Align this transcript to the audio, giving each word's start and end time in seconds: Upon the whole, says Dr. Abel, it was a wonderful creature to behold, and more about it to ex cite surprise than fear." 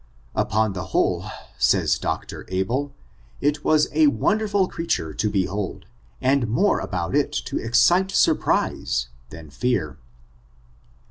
Upon 0.33 0.73
the 0.73 0.85
whole, 0.97 1.25
says 1.59 1.99
Dr. 1.99 2.45
Abel, 2.47 2.91
it 3.39 3.63
was 3.63 3.87
a 3.93 4.07
wonderful 4.07 4.67
creature 4.67 5.13
to 5.13 5.29
behold, 5.29 5.85
and 6.19 6.47
more 6.47 6.79
about 6.79 7.13
it 7.13 7.31
to 7.45 7.61
ex 7.63 7.77
cite 7.77 8.09
surprise 8.09 9.09
than 9.29 9.51
fear." 9.51 9.99